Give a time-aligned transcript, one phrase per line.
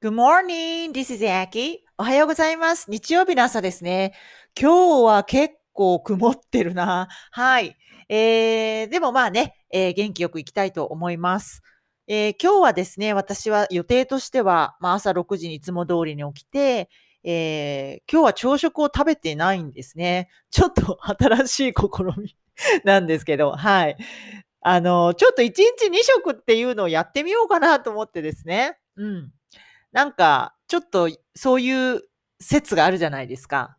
[0.00, 0.92] Good morning.
[0.92, 1.78] This is Aki.
[1.98, 2.88] おはようございます。
[2.88, 4.14] 日曜日の朝ですね。
[4.56, 7.08] 今日は結構曇ってるな。
[7.32, 7.76] はい。
[8.08, 11.62] えー、でもまあね、えー元気よく行きたいと思います。
[12.06, 16.88] えー今日はですね、私は予定としては、まあ朝6時にいつも通りに起きて、
[17.24, 20.28] えー今日は朝食を食べてないんですね。
[20.50, 22.36] ちょっと新しい試み
[22.84, 23.96] なんですけど、はい。
[24.60, 28.78] あの、ちょっと1日2食っていうのをやってみようかなと思ってですね。
[28.96, 29.32] うん。
[29.92, 32.02] なんか、ちょっとそういう
[32.40, 33.76] 説があるじゃないですか。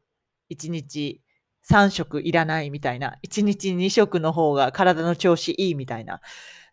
[0.50, 1.22] 1日
[1.64, 3.18] 3食いらないみたいな。
[3.24, 6.22] 1日2食の方が体の調子いいみたいな。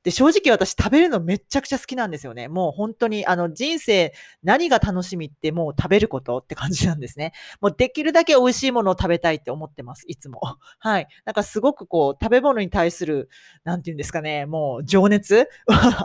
[0.05, 2.47] で、正直私食べるのめっちゃくちゃ好きなんですよね。
[2.47, 7.33] もう本当に、あの人生何が楽しみってもう食べることって感じなんですね。
[7.61, 10.05] もうできるだけ美味しいものを食べたいって思ってます。
[10.07, 10.41] いつも。
[10.79, 11.09] はい。
[11.25, 13.29] なんかすごくこう、食べ物に対する、
[13.65, 15.49] なんていうんですかね、もう情熱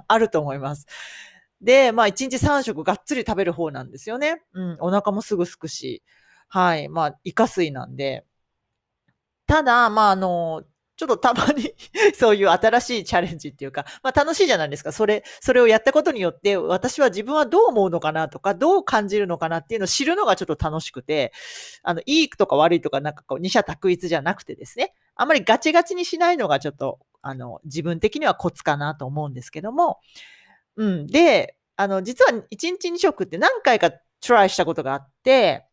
[0.08, 0.88] あると思います。
[1.62, 4.42] で、まあ、1日3食がっつり食べる方なんですよね。
[4.54, 6.04] うん、お腹もすぐすくし。
[6.48, 6.90] はい。
[6.90, 8.26] まあ、イカ水なんで。
[9.46, 10.64] ただ、まあ、あの、
[11.02, 11.74] ちょっとたまに
[12.14, 14.92] そういう新しいチャレンジっていうか、まあ楽しいじゃないですか。
[14.92, 21.34] それ、それをやったことによって、私は自分はどう思うのかなとか、どう感じるのかなっていうのを知るのがちょっと楽しくて、
[21.82, 30.00] あの、いいとか悪いとか、なんかこう、二者択一じゃなくてですね、あんまりガチガチにしないのがちょっと、あの、自分的にはコツかなと思うんですけども、
[30.76, 31.08] うん。
[31.08, 33.92] で、あの、実は1日2食って何回か
[34.26, 35.66] トライしたことがあって、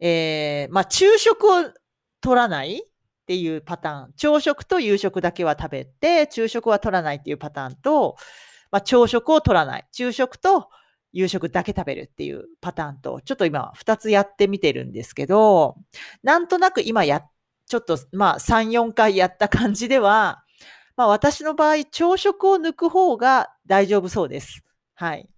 [0.00, 1.64] えー、まあ、昼食を
[2.20, 2.80] 取らないっ
[3.26, 4.12] ていうパターン。
[4.16, 8.16] 朝食と夕食だけは食べて、昼食は取らないっていうパターンと、
[8.70, 9.86] まあ、朝食を取らない。
[9.92, 10.68] 昼食と
[11.12, 15.76] 夕食だけ食べるっていうパターンと、ちょっと今2つやってみてるんですけど、
[16.22, 17.24] なんとなく今や、
[17.66, 20.44] ちょっとまあ3、4回やった感じでは、
[20.94, 24.62] まあ私の場合、朝食を抜く方が大丈夫そうです。
[24.96, 25.28] はい。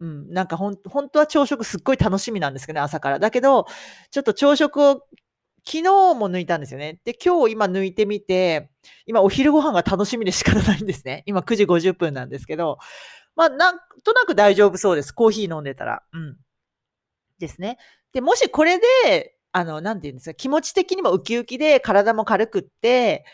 [0.00, 3.18] うん、なんかほん、本当は朝食すっごい楽しみなんですけどね、朝から。
[3.18, 3.66] だけど、
[4.10, 5.06] ちょっと朝食を
[5.66, 5.82] 昨日
[6.14, 7.00] も抜いたんですよね。
[7.04, 8.70] で、今日今抜いてみて、
[9.06, 11.22] 今お昼ご飯が楽しみで仕方ないんですね。
[11.26, 12.78] 今9時50分なんですけど、
[13.36, 15.12] まあなんとなく大丈夫そうです。
[15.12, 16.02] コーヒー飲んでたら。
[16.12, 16.36] うん。
[17.38, 17.78] ですね。
[18.12, 23.24] で、もしこれで、あの、なんて言うんですか、気持ち的にもウキウキで体も軽くって、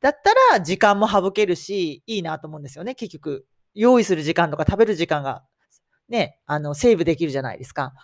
[0.00, 2.94] だったら時間も省けるし、いいなと思うんですよね。
[2.94, 5.44] 結局、用意する時間とか食べる時間が、
[6.08, 7.94] ね、あの、セーブできるじゃないですか。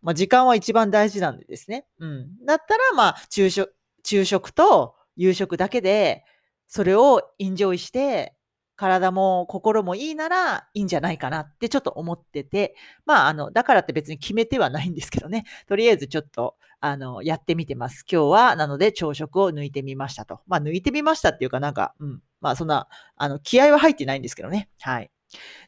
[0.00, 1.86] まあ、時間は一番大事なんでですね。
[1.98, 2.44] うん。
[2.44, 3.74] だったら、まあ、昼食、
[4.04, 6.24] 昼食と夕食だけで、
[6.66, 8.34] それをエンジョイして、
[8.78, 15.44] 体も心もいいならいいんじゃないかなってちょっと思ってて、まあ、あの、だからって別に決めてはないんですけどね。
[15.66, 18.06] とりあえずちょっと、あの、やってみてます。
[18.10, 20.40] 今日は、なので朝食を抜いてみましたと。
[20.46, 22.22] まあ、抜いてみましたっていうかなんか、うん。
[22.40, 24.70] まあ、そんな、あの、気合は入ってないんですけどね。
[24.80, 25.10] はい。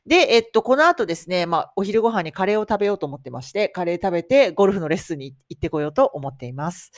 [0.07, 6.93] で、えっと、この後ですね、まあ、お昼ご飯にカレーを食べようと思ってまして、カレー食べてゴルフのレッスンに行ってこようと思っています。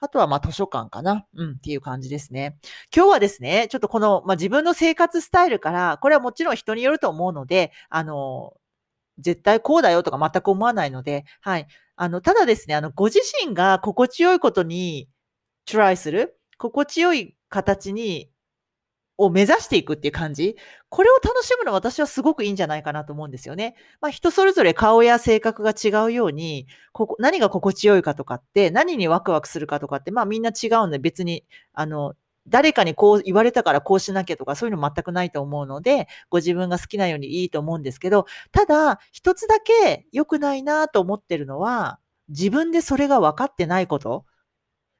[0.00, 1.26] あとは、まあ、図書館かな。
[1.34, 2.56] うん、っていう感じですね。
[2.94, 8.54] 今日はですね、ちょっとこの、まあ、自分の生活スタイルから、これはもちろん人によると思うので、あの、
[9.18, 11.66] 絶対こうだよとか全く思わないので、はい。
[11.96, 15.08] あの、ただですね、あの、ご自身が心地よいことに
[15.66, 18.30] トライする、心地よい形に、
[19.16, 20.56] を目指していくっていう感じ。
[20.88, 23.76] これを楽しむの私はすごくいいんじゃないかなと思うんですよね。
[24.00, 32.14] まあ人それぞれ顔や性格が違うように、ここ何が心地よいかとかって、何にワクワクするかとかって、まあみんな違うんで別に、あの、
[32.46, 41.98] 誰かにこう言われたからこうしなきゃとかそういうの全くないと思うので、ご自分が好きなようにいいと思うんですけど、ただ一つだけ良くないなと思ってるのは、
[42.28, 44.24] 自分でそれが分かってないこと。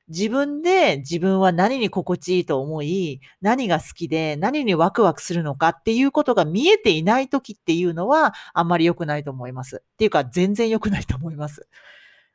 [0.08, 9.82] 自分で自分は何に心地いいと思い、何が好きで何にワクワクするのかっていうことが見えていない時っていうのはあんまり良くないと思います。
[9.82, 11.66] っていうか全然良くないと思います。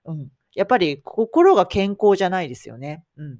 [0.06, 0.30] うん。
[0.56, 3.04] やっぱり心が健康じゃないですよね。
[3.18, 3.40] うん。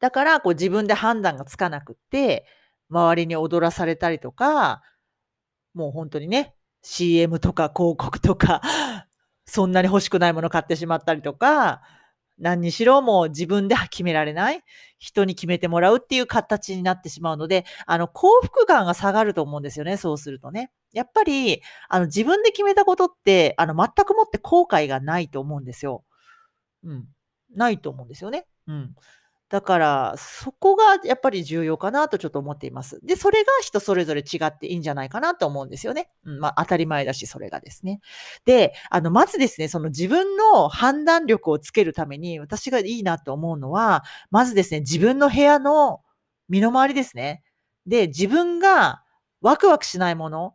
[0.00, 2.44] だからこう自分で判断がつかなくって、
[2.90, 4.82] 周りに踊らされたりとか、
[5.72, 8.60] もう本当にね、CM とか広告とか、
[9.46, 11.82] そんなに欲しくないもの買ってしまったりとか、
[12.38, 14.62] 何にしろもう自分では決められない。
[14.98, 20.70] 人に決めてもらうっていう形になってしまうので、あの、幸福感が下がると思うんですよね、そうするとね。
[20.92, 26.04] やっぱり、あの、自分で決めたことって、あの、全くもって後悔がないと思うんですよ。
[26.84, 27.06] うん。
[27.54, 28.46] ないと思うんですよね。
[28.66, 28.94] うん。
[29.50, 32.98] だから、そこがやっぱり重要かなとちょっと思っています。
[33.04, 36.10] で、それが人それぞれ違っていいんじゃないかなと思うんですよね。
[36.24, 38.00] うん、まあ当たり前だし、それがですね。
[38.46, 46.00] で、あの、まずですね、その自分の判断力をつけるために、私がいいなと思うのは、まずですね、自分の部屋の
[46.48, 47.42] 身の回りですね。
[47.86, 49.02] で、自分が
[49.42, 50.54] ワクワクしないもの、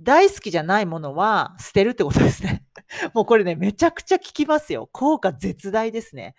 [0.00, 2.64] 大好きじゃないものは捨てるってことですね。
[3.14, 4.88] もうこれね、めちゃくちゃ効きますよ。
[4.92, 6.34] 効果絶大ですね。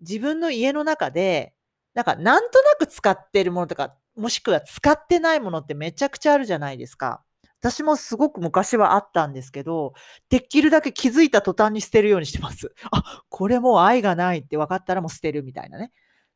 [0.00, 1.54] 自分の家の中で、
[1.94, 7.22] なんかなんとなく使ってるものとか、もしくは使ってないものってめちゃくちゃあるじゃないですか。
[7.60, 9.94] 私もすごく昔はあったんですけど、
[10.28, 12.72] できるだけ気づいた途端に捨てるようにしてます。
[12.92, 15.92] あ、これもう愛がないって分かったらもう捨てるみたいなね。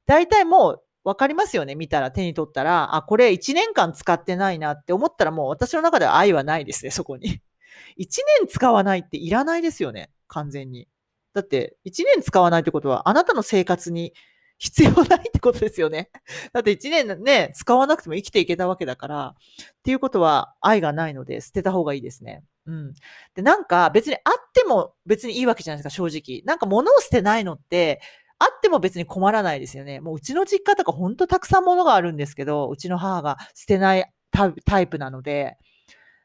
[0.07, 1.75] 大体もう分かりますよね。
[1.75, 7.41] 見たら手に取ったら、あ、これ1年間使ってないなって思ったらもう私の中では愛はないですね、そこに。
[7.99, 8.07] 1
[8.41, 10.89] 年使わないっていらないですよね、完全に。
[11.33, 14.13] だって、1年使わないってことは、あなたの生活に
[14.59, 16.11] 必要ないってことですよね。
[16.53, 22.45] だって1年ね、使わなくても生きていけたわけだから、っていうことは愛がないので捨てた方がいいですね。
[22.67, 22.95] うん。
[23.35, 24.23] で、なんか別にあっ
[24.53, 26.43] ても別にいいわけじゃないですか、正直。
[26.45, 28.03] なんか物を捨てないのって、
[28.39, 30.01] あっても別に困らないですよね。
[30.01, 35.57] もううちの実家とかほんとたくさん物があるんですけど、うちの母が捨てないタイプなので、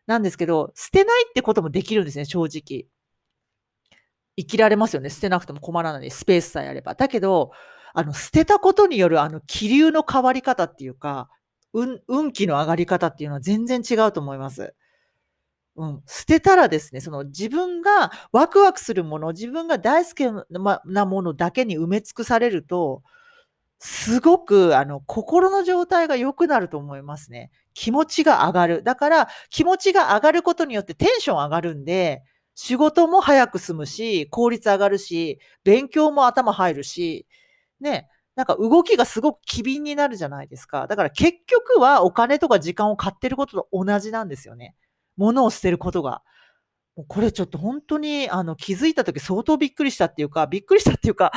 [0.08, 2.86] なんですけど、捨てないってこともできるんですね、正直。
[4.38, 5.10] 生きられますよね。
[5.10, 6.12] 捨てなくても困らない。
[6.12, 6.96] スペースさえあれば。
[6.96, 7.52] だけど、
[7.94, 11.30] あの、捨てたことによるあの気流の変わり方っていうか、
[11.74, 14.74] 運、運気の上がり方っていうのは全然違うと思います。
[15.78, 16.04] うん。
[16.08, 20.24] 捨てたらですね、その自分がワクワクするもの、自分が大好き
[20.90, 23.04] なものだけに埋め尽くされると、
[23.80, 27.52] すごく、あの、心の状態が良くなると思いますね。
[27.74, 28.84] 気持ちが上がる。
[28.84, 32.24] だから、気持ちが上がることによってテンション上がるんで、
[32.56, 37.28] 仕事も早く済むし、効率上がるし、勉強も頭入るし、
[37.82, 40.88] ね、なんか動きがすごく機敏になるじゃないですか。
[40.88, 44.76] だから結局はお金とか時間を買ってることと同じなんですよね。
[45.18, 46.22] 物を捨てることが。
[47.08, 51.34] これちょっと本当にあの気づいた時相当びっくりしたっていうか、びっくりしたっていうか、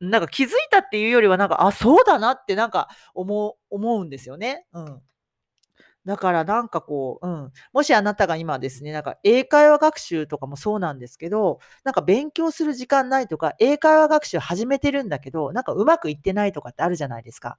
[0.00, 4.66] なんか気づいたっていうよりはなんか、あ、そうだなってなんか思う、思うんですよね。
[4.72, 5.02] うん。
[6.04, 7.52] だからなんかこう、うん。
[7.72, 17.58] もしあなたが今ですね、なんか英会話学習とかもそうなんですけど、なんか勉強する時間ないとか、英会話学習始めてるんだけど、なんかうまくいってないとかってあるじゃないですか。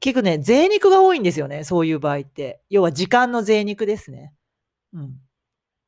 [0.00, 2.60] 結局ね、贅肉が多いんですよね、そういう場合って。
[2.68, 4.34] 要は時間の贅肉ですね。
[4.92, 5.16] うん。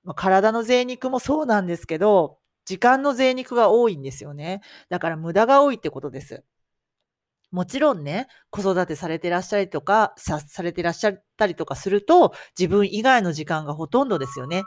[0.04, 4.62] まあ、体の贅肉もそうなんですけど、時間の贅肉が多いんですよね。
[4.88, 6.44] だから無駄が多いってことです。
[7.50, 14.64] もちろんね、子育てされてらっしゃりとか、さされてらっしゃったりとかすると、自分以外の時間がほとんどですよね。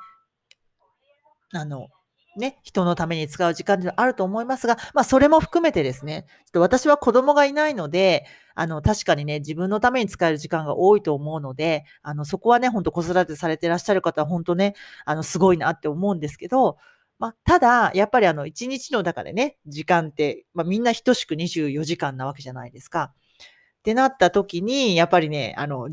[1.54, 1.90] あの、
[2.38, 8.26] ね、人のために使う時間であると思いますが、まあ、それも含めてですね、ちょっと私は子供がいないので、
[8.56, 14.76] あの、確かにね、自分のために使える時間が多いと思うので、あの、そこはね、ほんと子育てされてらっしゃる方は本当ね、
[15.06, 16.78] あの、すごいなって思うんですけど、
[17.22, 23.14] まあ、ただ、やっぱりあの、1日の中でね、時間って、まあ、みんな等しく24時間なわけじゃないですか。
[23.14, 25.90] ってなった時に、やっぱりね、あの、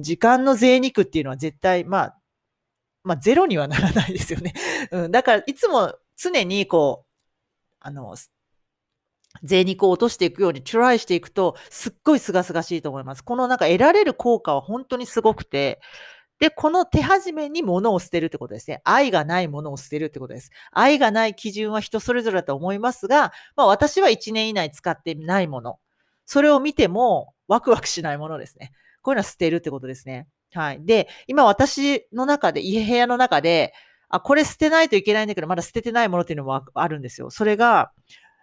[0.00, 2.18] 時間の贅肉っていうのは絶対、まあ、
[3.04, 4.54] まあ、ゼロにはならないですよね。
[4.92, 7.10] うん、だから、いつも常にこう、
[7.80, 8.16] あの、
[9.42, 13.22] 税肉を落としていくようにトライしていくと、すっごい清々しいと思います。
[13.22, 15.82] このなんか得られる効果は本当にすごくて、
[16.40, 18.80] で、この手始めに物を捨てるってことですね。
[18.84, 20.50] 愛がないものを捨てるってことです。
[20.72, 25.78] 愛がない基準は人それぞれだと思いますが、まあ私は1年以内使ってないもの。
[26.24, 28.72] それを見てもワクワクしないものですね。
[29.02, 30.28] こういうのは捨てるってことですね。
[30.54, 30.84] はい。
[30.84, 33.74] で、今私の中で、家部屋の中で、
[34.08, 37.30] あ、これ捨てないといけないんだけど、まだ捨ててないものっていうのもあるんですよ。
[37.30, 37.92] それが、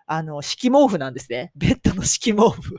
[0.06, 1.52] あの、敷毛布なんですね。
[1.56, 2.78] ベッドの敷毛布。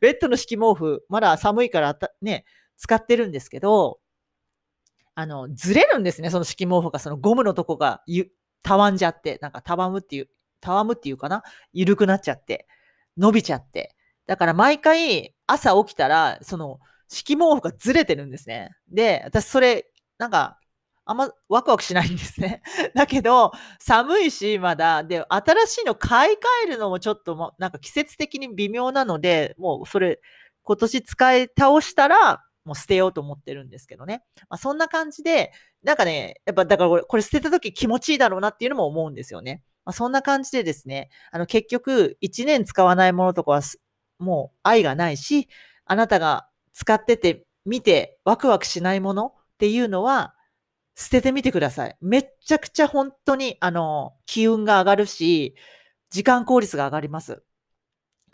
[0.00, 2.44] ベッドの敷毛布、まだ寒いからね、
[2.76, 4.00] 使ってるんですけど、
[5.20, 8.30] あの、ずれるんですね、その敷毛布が、そのゴムのとこがゆ、
[8.62, 10.28] たわんじゃって、なんかたわむっていう、
[10.60, 12.68] たわむっていうかな緩くなっちゃって、
[13.16, 13.96] 伸びちゃって。
[14.28, 18.70] だから毎回朝起きたら、その敷毛布がずれてるんですね。
[18.92, 20.60] で、私それ、なんか、
[21.04, 22.62] あんまワクワクしないんですね。
[22.94, 25.02] だけど、寒いし、まだ。
[25.02, 30.20] で、新しいの買い替えるのもちょっとも、なんか季節的に微妙なので、もうそれ、
[30.62, 34.22] 今年使い倒したら、もう捨てようと思ってるんですけどね。
[34.50, 39.62] まあ、そんな感じで、なんかね、やっぱだからこれ捨てた時気持ちいいだろうなっていうのも思うんですよね。
[39.86, 43.62] まあ、そんな感じでですね、あの結局1年使わないものとかは
[44.18, 45.48] もう愛がないし、
[45.86, 50.34] あなたが使ってて見てワクワクしないものっていうのは
[50.94, 51.96] 捨ててみてください。
[52.02, 55.54] めっちゃくちゃ本当にあの気運が上がるし、
[56.10, 57.42] 時間効率が上がります。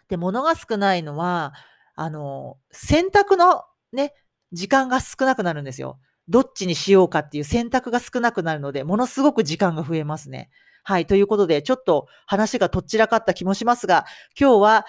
[0.09, 1.55] で、物が少ないのは、
[1.95, 4.14] あの、選択のね、
[4.55, 5.99] 時間が少なくなるんですよ。
[6.29, 10.51] どっちにしようかっていう選択が少なくなるので、ものすごく時間が増えますね。
[10.83, 11.07] はい。
[11.07, 14.07] ということで、ちょっと話がとっちらかった気もしますが、
[14.39, 14.87] 今日は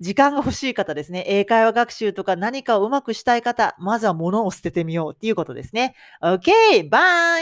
[0.00, 1.24] 時間が欲しい方ですね。
[1.26, 5.94] 英会話学習とか何かをうまくしたい方、まずは物を捨ててみようっていうことですね。
[6.22, 6.88] OK!
[6.90, 7.24] バイ